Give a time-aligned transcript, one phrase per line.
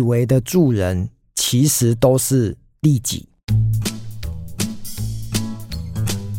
[0.00, 3.28] 以为的助人，其实都是利己。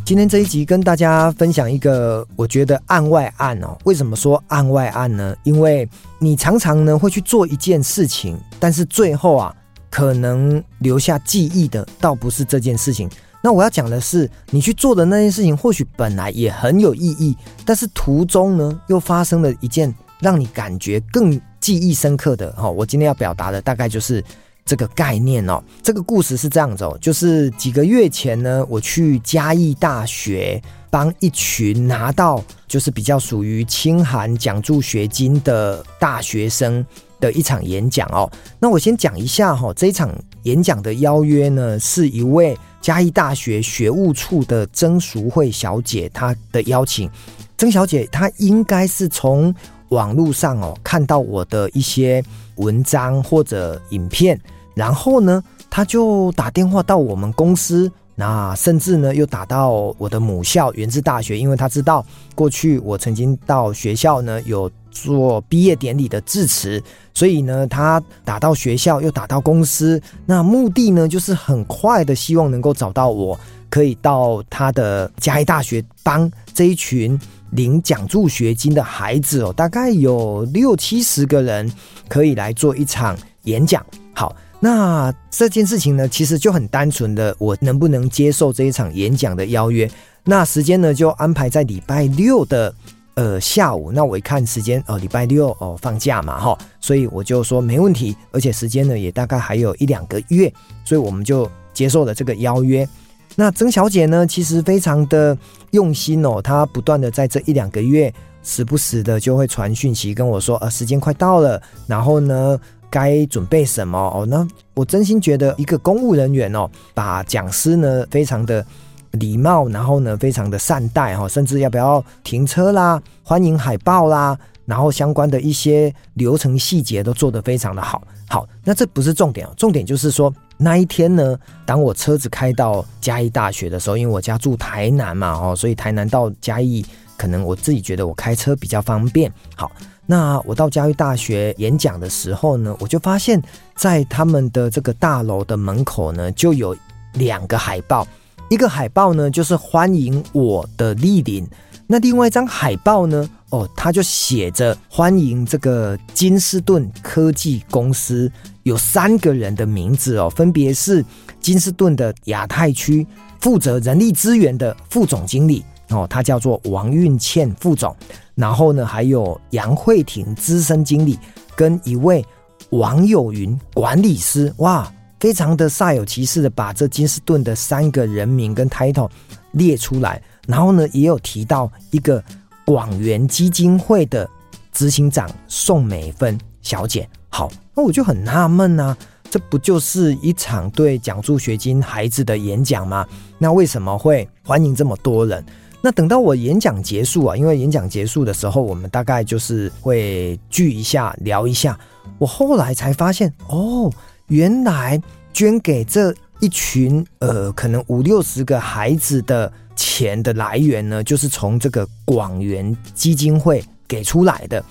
[0.04, 3.78] 今天这一集跟大家分享一个我觉得案外案哦。
[3.84, 5.36] 为什么说案外案呢？
[5.44, 5.88] 因为
[6.18, 9.56] 你常常呢会去做一件事情，但是最后啊，
[9.92, 13.08] 可能留下记忆的倒不是这件事情。
[13.44, 22.52] 那我要讲的是，你去做的那件事情或许本来也很有意义，但是途中呢又发生了一件让你感觉更记忆深刻的。
[22.52, 24.22] 哈，我今天要表达的大概就是。
[24.64, 30.62] 这个概念哦，这个故事是这样子哦，就是几个月前呢，我去嘉义大学
[30.92, 36.86] 帮一群拿到就是比较属于清寒奖助学金的大学生
[37.20, 38.32] 的一场演讲哦。
[38.60, 47.10] 那我先讲一下哈，这场演讲的邀约呢，是一位嘉义大学学务处的曾淑慧小姐她的邀请。
[47.58, 49.54] 曾小姐她应该是从
[49.92, 52.22] 网络上哦看到我的一些
[52.56, 54.38] 文章或者影片。
[54.74, 66.82] 然后呢，他就打电话到我们公司，那甚至呢又打到我的母校元智大学，因为他知道过去我曾经到学校呢有做毕业典礼的致辞，
[67.14, 73.38] 所以呢他打到学校又打到公司，那目的呢就是很快的希望能够找到我，
[73.70, 77.20] 可以到他的嘉义大学帮这一群
[77.52, 81.72] 领奖助学金的孩子哦，大概有六七十个人
[82.08, 83.86] 可以来做一场演讲。
[84.14, 84.36] 好。
[84.64, 89.90] 那这件事情呢，其实就很单纯的，我能不能接受这一场演讲的邀约？
[90.24, 92.72] 那时间呢，就安排在礼拜六的
[93.16, 93.92] 呃下午。
[93.92, 100.54] 那我一看时间，哦，礼拜六哦放假嘛，哈，所以我就说没问题，而且时间呢也大概还有一两个月，
[100.86, 102.88] 所以我们就接受了这个邀约。
[103.36, 105.38] 那曾小姐呢，其实非常的
[105.72, 112.60] 用心哦，她不断的在这一两个月，时不时的就会传讯息跟我说，呃，时间快到了，然后呢。
[112.94, 114.26] 该准备什么哦？
[114.26, 118.66] 那我真心觉得一个公务人员哦，把讲师呢非常的
[119.12, 128.04] 礼貌，然后呢非常的善待哈，甚至要不要停车啦、欢迎海报啦，然后相关的一些流程细节都做得非常的好。
[128.28, 130.30] 好，那这不是重点哦，重点就是说
[130.62, 131.36] 那一天呢，
[131.66, 136.86] 当我车子开到嘉义大学的时候，因为我家住台南嘛哦，所以台南到嘉义，
[137.18, 139.32] 可能我自己觉得我开车比较方便。
[139.56, 139.72] 好。
[140.08, 143.42] 那我到嘉义大学演讲的时候呢，我就发现，
[143.76, 146.76] 在他们的这个大楼的门口呢，就有
[147.14, 148.06] 两个海报，
[148.50, 151.48] 一个海报呢就是欢迎我的莅临，
[151.92, 158.32] 那另外一张海报呢，哦，它就写着欢迎这个金士顿科技公司，
[158.64, 161.04] 有三个人的名字哦，分别是
[161.42, 163.06] 金士顿的亚太区
[163.42, 167.94] 负责人力资源的副总经理哦，他叫做王运倩副总。
[168.36, 171.20] 然后呢，还有杨慧婷资深经理
[171.58, 172.26] 跟一位
[172.70, 174.90] 王友云管理师，哇，
[175.22, 179.08] 非常的煞有其事的把这金士顿的三个人名跟 title
[179.52, 180.20] 列出来。
[180.48, 182.22] 然后呢，也有提到一个
[182.66, 184.28] 广源基金会的
[184.74, 187.08] 执行长宋美芬小姐。
[187.30, 188.98] 好，那我就很纳闷啊，
[189.30, 193.08] 这不就是一场对奖助学金孩子的演讲吗？
[193.38, 195.46] 那为什么会欢迎这么多人？
[195.84, 201.80] 那等到我演讲结束啊，因为演讲结束的时候，我们大概就是会聚一下，聊一下。
[202.18, 203.92] 我后来才发现，哦，
[204.32, 205.00] 原来
[205.34, 214.64] 捐给这一群呃，可能五六十个孩子的钱的来源呢，就是从这个广源基金会给出来的。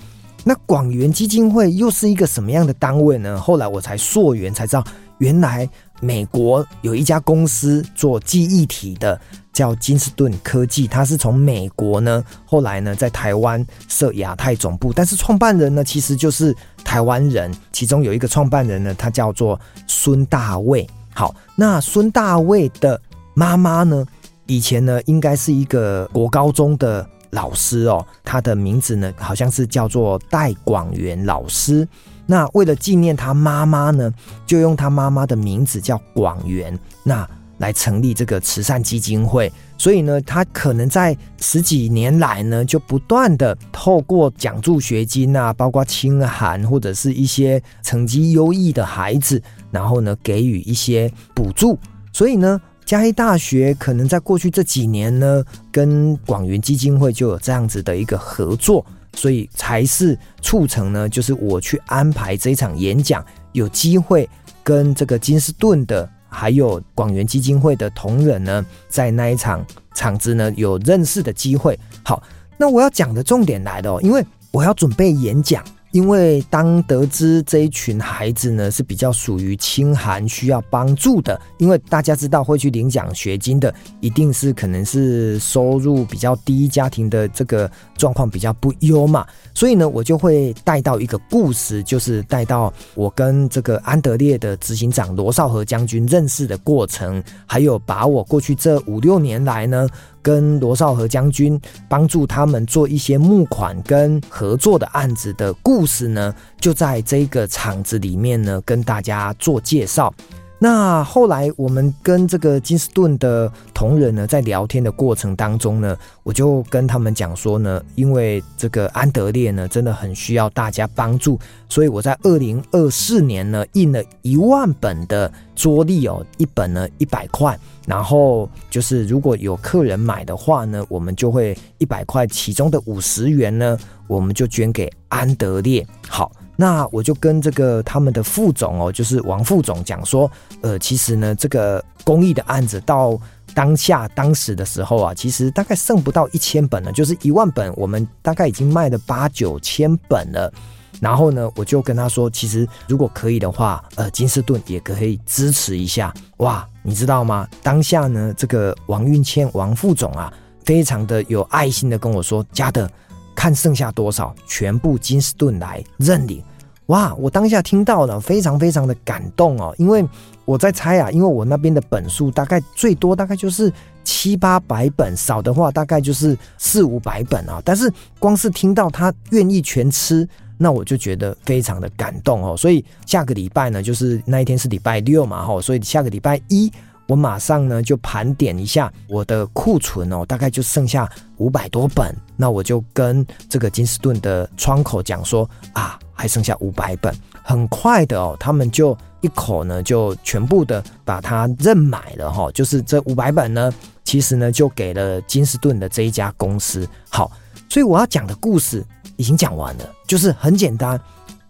[0.44, 3.38] 那广源基金会又是一个什么样的单位呢？
[3.38, 4.82] 后来我才溯源才知道，
[5.18, 5.68] 原来
[6.00, 9.20] 美国有一家公司做记忆体的。
[9.52, 20.88] 叫金士顿科技，它是从美国呢，后来呢在台湾设亚太总部，但是创办人呢其实就是台湾人，其中有一个创办人呢，他叫做孙大卫。
[21.14, 23.00] 好，那孙大卫的
[23.34, 24.04] 妈妈呢，
[24.46, 31.86] 以前呢应该是一个国高中的老师哦，他的名字呢好像是叫做戴广元老师。
[32.26, 34.12] 那为了纪念他妈妈呢，
[34.46, 36.78] 就用他妈妈的名字叫广元。
[37.02, 37.28] 那
[37.60, 49.40] 来成立这个慈善基金会，所以呢，他可能在十几年来呢，就不断的透过奖助学金啊，包括清寒或者是一些成绩优异的孩子，
[49.70, 51.78] 然后呢，给予一些补助。
[52.14, 58.84] 所以呢，嘉义大学可能在过去这几年呢，跟广源基金会就有这样子的一个合作，
[59.14, 63.22] 所以才是促成呢，就是我去安排这场演讲，
[63.52, 64.26] 有机会
[64.64, 66.10] 跟这个金士顿的。
[66.30, 69.62] 还有广元基金会的同仁呢，在那一场
[69.94, 71.78] 场子呢，有认识的机会。
[72.02, 72.22] 好，
[72.56, 75.62] 那我要讲的重点来了哦，因为我要准备演讲，
[75.92, 99.88] 因为当得知这一群孩子呢是比较属于清寒需要帮助的，因为大家知道会去领奖学金的，一定是可能是收入比较低，家庭的这个状况比较不优嘛，所以呢，我就会带到一个故事，就是带到我跟这个安德烈的执行长罗少和将军认识的过程，还有把我过去这五六年来呢。
[100.22, 110.12] 跟罗少和将军帮助他们做一些募款跟合作的案子的故事呢，就在这个场子里面呢，跟大家做介绍。
[110.62, 121.40] 那后来我们跟这个金斯顿的同仁呢，在聊天的过程当中呢，我就跟他们讲说呢，因为这个安德烈呢，真的很需要大家帮助，
[121.70, 135.86] 所以我在二零二四年呢，印了一万本的桌历哦，一本呢一百块，然后就是如果有客人买的话呢，我们就会一百块，其中的五十元呢，我们就捐给安德烈。
[136.06, 136.30] 好。
[136.60, 140.30] 那我就跟这个他们的副总哦，就是王副总讲说，
[140.60, 143.18] 呃，其实呢，这个公益的案子到
[143.54, 150.52] 当下当时的时候啊，其实大概剩不到一千本了，就是一万本，我们大概已经卖了八九千本了。
[151.00, 156.12] 然后呢，我就跟他说，其实如果可以的话，呃，金斯顿也可以支持一下。
[156.36, 157.48] 哇，你知道吗？
[157.62, 160.30] 当下呢，这个王运谦王副总啊，
[160.66, 162.86] 非常的有爱心的跟我说，嘉德，
[163.34, 166.44] 看剩下多少，全部金斯顿来认领。
[166.90, 167.14] 哇！
[167.14, 170.04] 我当下听到了，非常非常的感动哦，因为
[170.44, 173.72] 我在猜啊，因为我那边的本数大概最多大概就是
[174.02, 177.62] 七八百本，少的话大概就是四五百本啊。
[177.64, 180.28] 但是光是听到他愿意全吃，
[180.58, 182.56] 那我就觉得非常的感动哦。
[182.56, 186.70] 所以下个礼拜呢，就是那一天是礼拜六嘛，哈，所以下个礼拜一。
[187.06, 192.14] 我马上呢就盘点一下我的库存哦，大概就剩下五百多本。
[192.36, 197.14] 那我就跟这个金斯顿的窗口讲说啊，还剩下五百本。
[197.42, 202.50] 很快的哦，他们就一口呢就全部的把它认买了哈。
[202.52, 203.72] 就是这五百本呢，
[204.04, 206.86] 其实呢就给了金斯顿的这一家公司。
[207.08, 207.32] 好，
[207.68, 208.84] 所以我要讲的故事
[209.16, 211.00] 已经讲完了，就是很简单。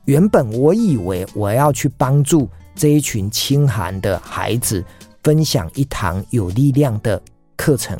[0.04, 4.84] 原本我以为我要去帮助这一群清寒的孩子。
[5.22, 7.20] 分享一堂有力量的
[7.54, 7.94] 课程，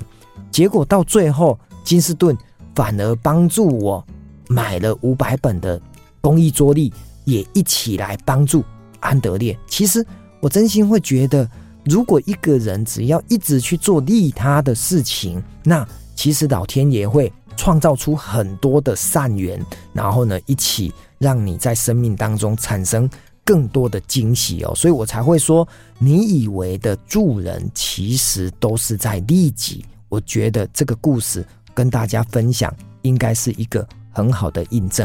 [0.50, 2.34] 结果到最后，金斯顿
[2.75, 4.02] 反而帮助我
[4.49, 5.78] 买了五百本的
[6.20, 6.93] 公益桌历，
[7.25, 8.64] 也一起来帮助
[9.00, 9.58] 安德烈。
[9.67, 10.05] 其实
[10.40, 11.49] 我真心会觉得，
[11.84, 23.08] 如果一个人只要一直去做利他的事情，那其实老天爷会创造出很多的善缘，然后呢，一起让你在生命当中产生。
[23.43, 25.66] 更多的惊喜哦，所以我才会说，
[25.99, 29.84] 你以为的助人，其实都是在利己。
[30.08, 31.44] 我觉得这个故事
[31.75, 35.05] 跟大家分享，应该是一个很好的印证。